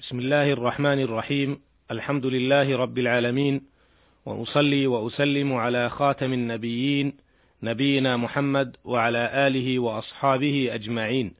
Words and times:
بسم 0.00 0.18
الله 0.18 0.52
الرحمن 0.52 1.00
الرحيم. 1.00 1.60
الحمد 1.90 2.26
لله 2.26 2.76
رب 2.76 2.98
العالمين. 2.98 3.60
وأصلي 4.26 4.86
وأسلم 4.86 5.54
على 5.54 5.90
خاتم 5.90 6.32
النبيين 6.32 7.12
نبينا 7.62 8.16
محمد 8.16 8.76
وعلى 8.84 9.46
آله 9.46 9.78
وأصحابه 9.78 10.70
أجمعين. 10.72 11.34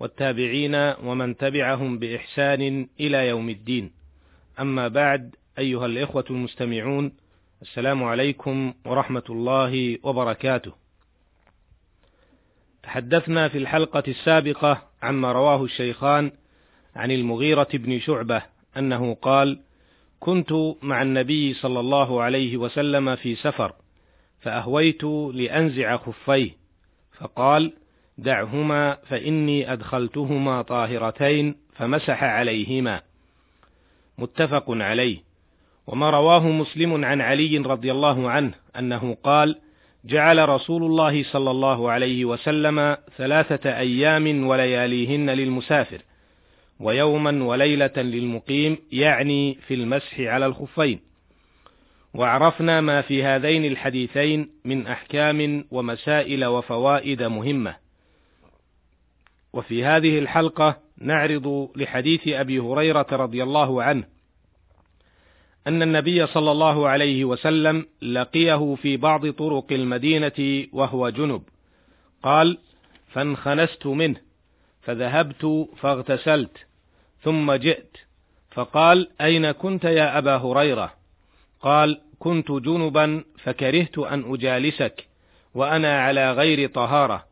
والتابعين 0.00 0.74
ومن 0.74 1.36
تبعهم 1.36 1.98
بإحسان 1.98 2.88
إلى 3.00 3.28
يوم 3.28 3.48
الدين. 3.48 3.90
أما 4.60 4.88
بعد 4.88 5.34
أيها 5.58 5.86
الإخوة 5.86 6.24
المستمعون 6.30 7.12
السلام 7.62 8.04
عليكم 8.04 8.74
ورحمة 8.84 9.26
الله 9.30 9.98
وبركاته. 10.02 10.72
تحدثنا 12.82 13.48
في 13.48 13.58
الحلقة 13.58 14.02
السابقة 14.08 14.82
عما 15.02 15.32
رواه 15.32 15.64
الشيخان 15.64 16.32
عن 16.96 17.10
المغيرة 17.10 17.68
بن 17.74 18.00
شعبة 18.00 18.42
أنه 18.76 19.14
قال: 19.14 19.60
كنت 20.20 20.52
مع 20.82 21.02
النبي 21.02 21.54
صلى 21.54 21.80
الله 21.80 22.22
عليه 22.22 22.56
وسلم 22.56 23.16
في 23.16 23.34
سفر، 23.34 23.72
فأهويت 24.40 25.04
لأنزع 25.34 25.96
خفيه، 25.96 26.50
فقال: 27.18 27.72
دعهما 28.18 28.94
فإني 29.08 29.72
أدخلتهما 29.72 30.62
طاهرتين 30.62 31.56
فمسح 31.72 32.24
عليهما. 32.24 33.00
متفق 34.18 34.64
عليه. 34.68 35.18
وما 35.86 36.10
رواه 36.10 36.48
مسلم 36.48 37.04
عن 37.04 37.20
علي 37.20 37.58
رضي 37.58 37.92
الله 37.92 38.30
عنه 38.30 38.54
أنه 38.78 39.16
قال: 39.24 39.58
جعل 40.04 40.48
رسول 40.48 40.82
الله 40.82 41.24
صلى 41.24 41.50
الله 41.50 41.90
عليه 41.90 42.24
وسلم 42.24 42.96
ثلاثة 43.16 43.78
أيام 43.78 44.46
ولياليهن 44.46 45.30
للمسافر. 45.30 46.02
ويوما 46.80 47.44
وليلة 47.44 47.92
للمقيم 47.96 48.78
يعني 48.92 49.54
في 49.54 49.74
المسح 49.74 50.20
على 50.20 50.46
الخفين. 50.46 51.00
وعرفنا 52.14 52.80
ما 52.80 53.00
في 53.00 53.24
هذين 53.24 53.64
الحديثين 53.64 54.50
من 54.64 54.86
أحكام 54.86 55.64
ومسائل 55.70 56.44
وفوائد 56.44 57.22
مهمة. 57.22 57.76
وفي 59.52 59.84
هذه 59.84 60.18
الحلقة 60.18 60.76
نعرض 60.98 61.70
لحديث 61.76 62.28
أبي 62.28 62.58
هريرة 62.58 63.06
رضي 63.12 63.42
الله 63.42 63.82
عنه 63.82 64.04
أن 65.66 65.82
النبي 65.82 66.26
صلى 66.26 66.50
الله 66.52 66.88
عليه 66.88 67.24
وسلم 67.24 67.86
لقيه 68.02 68.74
في 68.74 68.96
بعض 68.96 69.30
طرق 69.30 69.72
المدينة 69.72 70.66
وهو 70.72 71.08
جنب. 71.08 71.42
قال: 72.22 72.58
فانخنست 73.08 73.86
منه 73.86 74.16
فذهبت 74.82 75.68
فاغتسلت 75.76 76.65
ثم 77.26 77.52
جئت. 77.52 77.96
فقال 78.50 79.08
أين 79.20 79.52
كنت 79.52 79.84
يا 79.84 80.18
أبا 80.18 80.36
هريرة؟ 80.36 80.94
قال 81.60 82.00
كنت 82.18 82.52
جنبا 82.52 83.24
فكرهت 83.38 83.98
أن 83.98 84.34
أجالسك 84.34 85.06
وأنا 85.54 86.00
على 86.00 86.32
غير 86.32 86.68
طهارة. 86.68 87.26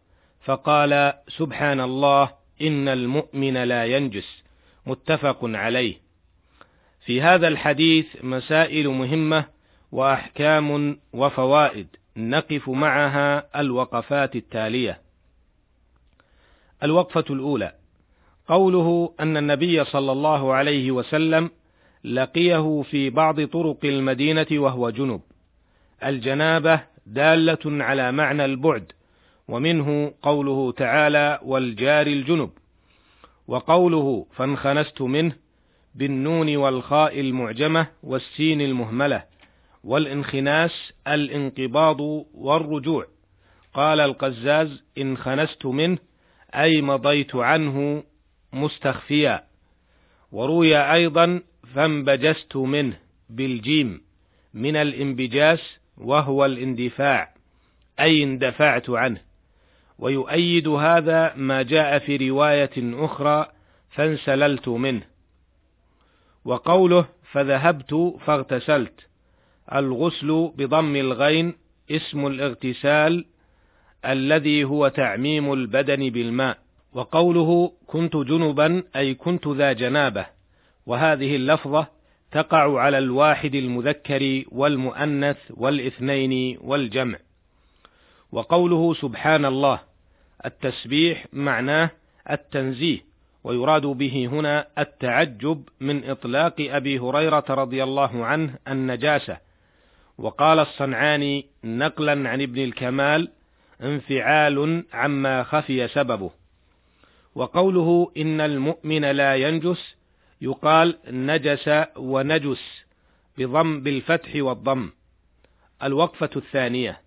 فقال 0.45 1.12
سبحان 1.28 1.81
الله 1.81 2.31
إن 2.62 2.89
المؤمن 2.89 3.64
لا 3.64 3.84
ينجس. 3.84 4.45
متفق 4.86 5.39
عليه. 5.42 5.97
في 7.06 7.23
هذا 7.23 7.48
الحديث 7.48 8.06
مسائل 8.23 8.89
مهمة 8.89 9.45
وأحكام 9.92 10.98
وفوائد 11.12 11.86
نقف 12.17 12.69
معها 12.69 13.61
الوقفات 13.61 14.36
التالية. 14.36 15.01
الوقفة 16.83 17.25
الأولى. 17.31 17.83
قوله 18.48 19.14
أن 19.20 19.37
النبي 19.37 19.84
صلى 19.84 20.12
الله 20.12 20.55
عليه 20.55 20.91
وسلم 20.91 21.50
لقيه 22.05 22.83
في 22.83 23.11
بعض 23.11 23.41
طرق 23.41 23.78
المدينة 23.84 24.47
وهو 24.53 24.91
جنب. 24.91 25.20
الجنابة 26.05 26.81
دالة 27.06 27.85
على 27.85 28.13
معنى 28.13 28.45
البعد، 28.45 28.92
ومنه 29.48 30.13
قوله 30.23 30.73
تعالى: 30.73 31.41
والجار 31.42 32.07
الجنب. 32.07 32.51
وقوله 33.48 34.27
فانخنست 34.33 35.02
منه 35.02 35.33
بالنون 35.95 36.57
والخاء 36.57 37.20
المعجمة 37.20 37.86
والسين 38.02 38.61
المهملة، 38.61 39.24
والانخناس 39.85 40.92
الانقباض 41.08 42.01
والرجوع. 42.35 43.07
قال 43.74 44.01
القزاز: 44.01 44.83
انخنست 44.98 45.67
منه 45.67 45.98
أي 46.55 46.83
مضيت 46.83 47.36
عنه 47.36 48.05
مستخفيا. 48.55 49.45
وروي 50.33 50.77
أيضا 50.77 51.42
فانبجست 51.75 52.57
منه 52.57 52.98
بالجيم 53.31 54.01
من 54.55 54.77
الانبجاس 54.77 55.79
وهو 55.97 56.45
الاندفاع 56.45 57.35
أي 58.01 58.23
اندفعت 58.23 58.91
عنه. 58.91 59.20
ويؤيد 59.98 60.69
هذا 60.69 61.35
ما 61.37 61.63
جاء 61.63 61.98
في 61.98 62.31
رواية 62.31 62.70
أخرى 62.77 63.47
فانسللت 63.91 64.69
منه. 64.69 65.03
وقوله 66.45 67.07
فذهبت 67.33 67.95
فاغتسلت 68.27 69.07
الغسل 69.73 70.53
بضم 70.57 70.97
الغين 70.97 71.55
اسم 71.91 72.27
الاغتسال 72.27 73.27
الذي 74.05 74.65
هو 74.65 74.89
تعميم 74.89 75.53
البدن 75.53 76.11
بالماء. 76.11 76.64
وقوله 76.94 77.72
كنت 77.86 78.16
جنبا 78.16 78.82
أي 78.96 79.14
كنت 79.14 79.48
ذا 79.48 79.72
جنابة. 79.72 80.27
وهذه 80.86 81.36
اللفظة 81.36 81.86
تقع 82.32 82.80
على 82.80 82.98
الواحد 82.98 83.55
المذكر 83.55 84.44
والمؤنث 84.48 85.36
والإثنين 85.50 86.58
والجمع. 86.60 87.18
وقوله 88.32 88.94
سبحان 88.94 89.44
الله 89.44 89.80
التسبيح 90.46 91.27
معناه 91.32 91.90
التنزيه 92.30 92.98
ويراد 93.44 93.86
به 93.86 94.28
هنا 94.32 94.66
التعجب 94.78 95.68
من 95.80 96.11
إطلاق 96.11 96.55
أبي 96.61 96.98
هريرة 96.98 97.44
رضي 97.48 97.82
الله 97.82 98.24
عنه 98.24 98.55
النجاسة. 98.68 99.36
وقال 100.18 100.58
الصنعاني 100.58 101.46
نقلا 101.64 102.28
عن 102.28 102.42
ابن 102.42 102.64
الكمال 102.64 103.28
انفعال 103.82 104.84
عما 104.92 105.42
خفي 105.42 105.88
سببه. 105.88 106.43
وقوله 107.34 108.12
إن 108.17 108.40
المؤمن 108.40 109.05
لا 109.05 109.36
ينجس 109.36 109.96
يقال 110.40 110.98
نجس 111.06 111.70
ونجس 111.96 112.84
بضم 113.39 113.80
بالفتح 113.83 114.30
والضم. 114.36 114.90
الوقفة 115.83 116.30
الثانية. 116.36 117.00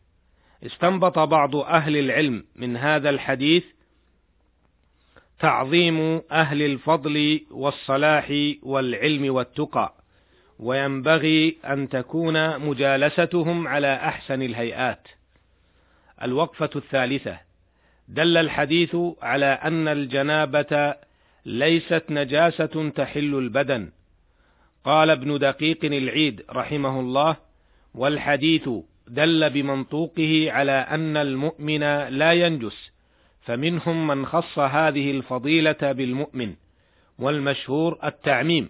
استنبط 0.66 1.20
بعض 1.20 1.56
أهل 1.56 1.98
العلم 1.98 2.46
من 2.56 2.78
هذا 2.78 3.10
الحديث 3.10 3.66
تعظيم 5.40 6.22
أهل 6.32 6.62
الفضل 6.62 7.46
والصلاح 7.52 8.34
والعلم 8.64 9.34
والتقى 9.34 9.94
وينبغي 10.60 11.58
أن 11.66 11.90
تكون 11.90 12.60
مجالستهم 12.60 13.68
على 13.68 13.96
أحسن 13.96 14.42
الهيئات. 14.42 15.08
الوقفة 16.24 16.70
الثالثة. 16.76 17.47
دل 18.08 18.38
الحديث 18.38 18.96
على 19.22 19.46
أن 19.46 19.88
الجنابة 19.88 20.96
ليست 21.46 22.04
نجاسة 22.10 22.90
تحل 22.96 23.36
البدن. 23.36 23.90
قال 24.86 25.10
ابن 25.10 25.40
دقيق 25.40 25.86
العيد 25.86 26.42
رحمه 26.50 27.00
الله 27.00 27.36
والحديث 27.96 28.70
دل 29.08 29.50
بمنطوقه 29.50 30.52
على 30.52 30.72
أن 30.72 31.18
المؤمن 31.18 32.08
لا 32.08 32.34
ينجس 32.34 32.92
فمنهم 33.42 34.08
من 34.08 34.26
خص 34.26 34.60
هذه 34.60 35.12
الفضيلة 35.12 35.92
بالمؤمن 35.92 36.54
والمشهور 37.20 38.00
التعميم. 38.04 38.70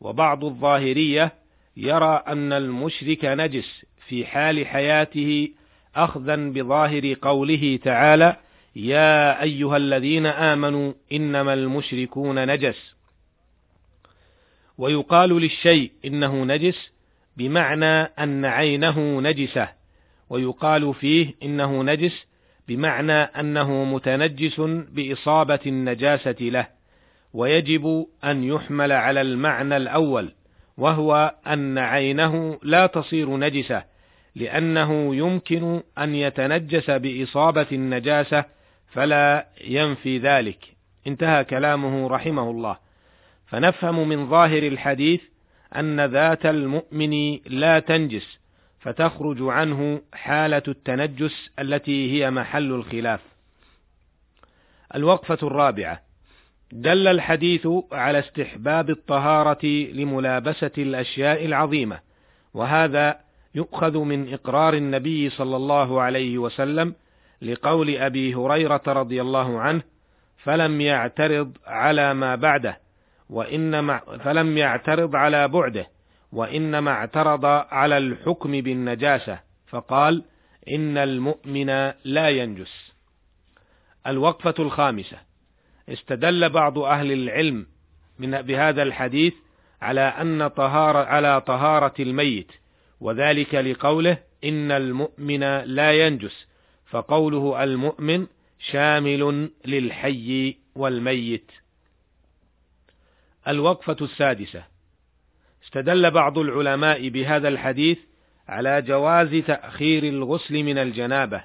وبعض 0.00 0.44
الظاهرية 0.44 1.32
يرى 1.76 2.22
أن 2.28 2.52
المشرك 2.52 3.24
نجس 3.24 3.86
في 4.08 4.26
حال 4.26 4.66
حياته 4.66 5.48
أخذا 5.96 6.36
بظاهر 6.36 7.14
قوله 7.22 7.78
تعالى 7.82 8.36
يا 8.76 9.42
أيها 9.42 9.76
الذين 9.76 10.26
آمنوا 10.26 10.92
إنما 11.12 11.54
المشركون 11.54 12.46
نجس. 12.46 12.94
ويقال 14.78 15.30
للشيء 15.30 15.92
إنه 16.04 16.44
نجس 16.44 16.90
بمعنى 17.36 18.02
أن 18.02 18.44
عينه 18.44 19.20
نجسة. 19.20 19.68
ويقال 20.30 20.94
فيه 20.94 21.34
إنه 21.42 21.82
نجس 21.82 22.26
بمعنى 22.68 23.12
أنه 23.12 23.84
متنجس 23.84 24.60
بإصابة 24.92 25.60
النجاسة 25.66 26.36
له. 26.40 26.66
ويجب 27.34 28.06
أن 28.24 28.44
يحمل 28.44 28.92
على 28.92 29.20
المعنى 29.20 29.76
الأول 29.76 30.32
وهو 30.76 31.34
أن 31.46 31.78
عينه 31.78 32.58
لا 32.62 32.86
تصير 32.86 33.36
نجسة 33.36 33.84
لأنه 34.34 35.16
يمكن 35.16 35.82
أن 35.98 36.14
يتنجس 36.14 36.90
بإصابة 36.90 37.66
النجاسة 37.72 38.44
فلا 38.94 39.46
ينفي 39.64 40.18
ذلك. 40.18 40.58
انتهى 41.06 41.44
كلامه 41.44 42.08
رحمه 42.08 42.50
الله. 42.50 42.76
فنفهم 43.46 44.08
من 44.08 44.28
ظاهر 44.28 44.62
الحديث 44.62 45.20
أن 45.76 46.00
ذات 46.00 46.46
المؤمن 46.46 47.38
لا 47.46 47.78
تنجس 47.78 48.38
فتخرج 48.80 49.36
عنه 49.40 50.02
حالة 50.12 50.62
التنجس 50.68 51.50
التي 51.58 52.12
هي 52.12 52.30
محل 52.30 52.72
الخلاف. 52.72 53.20
الوقفة 54.94 55.38
الرابعة. 55.42 56.00
دل 56.72 57.08
الحديث 57.08 57.68
على 57.92 58.18
استحباب 58.18 58.90
الطهارة 58.90 59.66
لملابسة 59.66 60.70
الأشياء 60.78 61.44
العظيمة، 61.44 62.00
وهذا 62.54 63.20
يؤخذ 63.54 63.98
من 63.98 64.32
إقرار 64.32 64.74
النبي 64.74 65.30
صلى 65.30 65.56
الله 65.56 66.00
عليه 66.00 66.38
وسلم 66.38 66.94
لقول 67.42 67.96
أبي 67.96 68.34
هريرة 68.34 68.82
رضي 68.86 69.20
الله 69.20 69.60
عنه: 69.60 69.82
فلم 70.36 70.80
يعترض 70.80 71.56
على 71.66 72.14
ما 72.14 72.34
بعده، 72.34 72.78
وإنما 73.30 73.98
فلم 74.24 74.58
يعترض 74.58 75.16
على 75.16 75.48
بعده، 75.48 75.86
وإنما 76.32 76.90
اعترض 76.90 77.44
على 77.70 77.98
الحكم 77.98 78.50
بالنجاسة، 78.50 79.38
فقال: 79.66 80.24
إن 80.68 80.98
المؤمن 80.98 81.66
لا 82.04 82.28
ينجس. 82.28 82.94
الوقفة 84.06 84.54
الخامسة 84.58 85.18
استدل 85.88 86.48
بعض 86.48 86.78
أهل 86.78 87.12
العلم 87.12 87.66
من 88.18 88.42
بهذا 88.42 88.82
الحديث 88.82 89.34
على 89.82 90.00
أن 90.00 90.48
طهارة 90.48 90.98
على 90.98 91.40
طهارة 91.40 91.94
الميت 92.00 92.52
وذلك 93.00 93.54
لقوله 93.54 94.18
إن 94.44 94.70
المؤمن 94.70 95.40
لا 95.60 95.92
ينجس 95.92 96.46
فقوله 96.94 97.64
المؤمن 97.64 98.26
شامل 98.58 99.50
للحي 99.66 100.56
والميت. 100.76 101.50
الوقفة 103.48 103.96
السادسة. 104.00 104.64
استدل 105.64 106.10
بعض 106.10 106.38
العلماء 106.38 107.08
بهذا 107.08 107.48
الحديث 107.48 107.98
على 108.48 108.82
جواز 108.82 109.34
تأخير 109.34 110.04
الغسل 110.04 110.62
من 110.62 110.78
الجنابة 110.78 111.44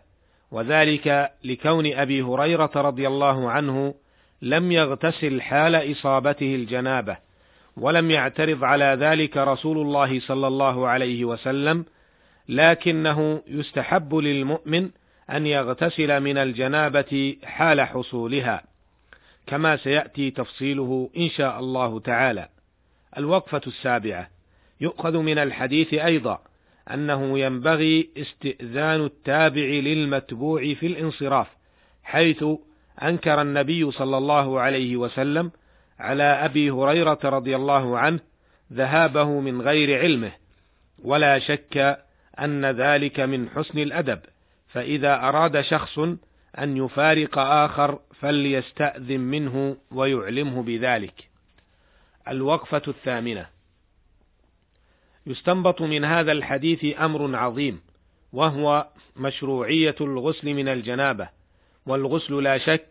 وذلك 0.51 1.31
لكون 1.44 1.94
أبي 1.94 2.22
هريرة 2.22 2.72
رضي 2.75 3.07
الله 3.07 3.50
عنه 3.50 3.94
لم 4.42 4.72
يغتسل 4.72 5.42
حال 5.42 5.92
إصابته 5.92 6.56
الجنابة 6.56 7.18
ولم 7.78 8.12
يعترض 8.12 8.63
على 8.63 8.98
ذلك 9.00 9.38
رسول 9.38 9.78
الله 9.78 10.19
صلى 10.19 10.48
الله 10.48 10.88
عليه 10.88 11.25
وسلم 11.25 11.86
لكنه 12.50 13.42
يستحب 13.48 14.16
للمؤمن 14.16 14.90
أن 15.31 15.48
يغتسل 15.48 16.20
من 16.20 16.38
الجنابة 16.38 17.38
حال 17.44 17.81
حصولها 17.81 18.64
كما 19.48 19.78
سيأتي 19.78 20.31
تفصيله 20.31 21.10
إن 21.18 21.30
شاء 21.30 21.60
الله 21.60 22.00
تعالى. 22.00 22.50
الوقفة 23.18 23.62
السابعة. 23.68 24.30
يؤخذ 24.81 25.18
من 25.18 25.38
الحديث 25.38 25.94
أيضا 25.94 26.40
أنه 26.94 27.40
ينبغي 27.40 28.10
استئذان 28.18 29.06
التابع 29.06 29.62
للمتبوع 29.62 30.74
في 30.74 30.86
الانصراف 30.88 31.48
حيث 32.04 32.46
أنكر 33.04 33.42
النبي 33.42 33.92
صلى 33.92 34.18
الله 34.18 34.60
عليه 34.60 34.98
وسلم 34.98 35.52
على 36.00 36.24
أبي 36.24 36.72
هريرة 36.72 37.20
رضي 37.24 37.56
الله 37.56 37.98
عنه 37.98 38.20
ذهابه 38.74 39.40
من 39.40 39.62
غير 39.62 40.00
علمه 40.00 40.32
ولا 41.04 41.40
شك 41.40 42.04
أن 42.40 42.66
ذلك 42.66 43.20
من 43.20 43.50
حسن 43.50 43.80
الأدب. 43.80 44.20
فإذا 44.69 45.16
أراد 45.16 45.62
شخص 45.62 46.00
أن 46.60 46.77
يفارق 46.77 47.38
آخر 47.39 48.00
فليستأذن 48.19 49.19
منه 49.19 49.77
ويعلمه 49.92 50.63
بذلك. 50.63 51.30
الوقفة 52.27 52.81
الثامنة. 52.88 53.60
يستنبط 55.27 55.81
من 55.81 56.06
هذا 56.06 56.31
الحديث 56.31 57.00
أمر 57.00 57.36
عظيم 57.36 57.81
وهو 58.33 58.88
مشروعية 59.16 59.95
الغسل 60.01 60.54
من 60.54 60.68
الجنابة 60.68 61.30
والغسل 61.86 62.44
لا 62.44 62.57
شك 62.57 62.89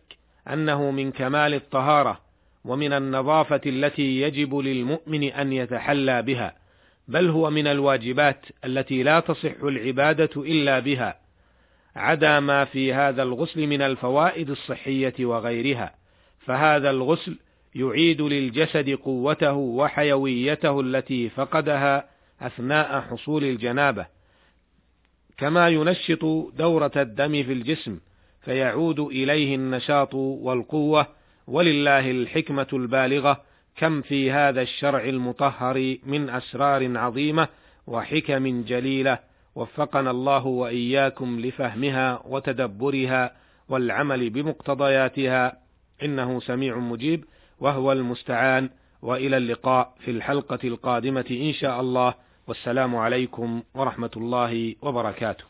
أنه 0.48 0.90
من 0.90 1.12
كمال 1.12 1.54
الطهارة 1.54 2.20
ومن 2.64 2.92
النظافة 2.92 3.60
التي 3.66 4.20
يجب 4.20 4.54
للمؤمن 4.54 5.24
أن 5.24 5.52
يتحلى 5.52 6.22
بها 6.22 6.56
بل 7.08 7.30
هو 7.30 7.50
من 7.50 7.66
الواجبات 7.66 8.46
التي 8.64 9.02
لا 9.02 9.20
تصح 9.20 9.62
العبادة 9.62 10.30
إلا 10.36 10.78
بها. 10.78 11.27
عدا 11.98 12.40
ما 12.40 12.64
في 12.64 12.92
هذا 12.94 13.22
الغسل 13.22 13.66
من 13.66 13.82
الفوائد 13.82 14.50
الصحية 14.50 15.14
وغيرها. 15.20 15.94
فهذا 16.40 16.90
الغسل 16.90 17.38
يعيد 17.74 18.22
للجسد 18.22 18.90
قوته 18.90 19.52
وحيويته 19.52 20.80
التي 20.80 21.28
فقدها 21.28 22.08
أثناء 22.40 23.00
حصول 23.00 23.44
الجنابة. 23.44 24.06
كما 25.38 25.68
ينشط 25.68 26.24
دورة 26.56 26.92
الدم 26.96 27.42
في 27.42 27.52
الجسم 27.52 27.98
فيعود 28.40 29.00
إليه 29.00 29.54
النشاط 29.54 30.14
والقوة 30.14 31.06
ولله 31.46 32.10
الحكمة 32.10 32.66
البالغة 32.72 33.42
كم 33.76 34.02
في 34.02 34.32
هذا 34.32 34.62
الشرع 34.62 35.04
المطهر 35.04 35.96
من 36.06 36.30
أسرار 36.30 36.98
عظيمة 36.98 37.48
وحكم 37.86 38.62
جليلة. 38.62 39.18
وفقنا 39.58 40.10
الله 40.10 40.46
وإياكم 40.46 41.40
لفهمها 41.40 42.22
وتدبرها 42.26 43.32
والعمل 43.68 44.30
بمقتضياتها 44.30 45.58
إنه 46.02 46.40
سميع 46.40 46.78
مجيب 46.78 47.24
وهو 47.60 47.92
المستعان 47.92 48.70
وإلى 49.02 49.36
اللقاء 49.36 49.94
في 50.04 50.10
الحلقة 50.10 50.58
القادمة 50.64 51.24
إن 51.30 51.52
شاء 51.52 51.80
الله 51.80 52.14
والسلام 52.48 52.96
عليكم 52.96 53.62
ورحمة 53.74 54.10
الله 54.16 54.74
وبركاته 54.82 55.44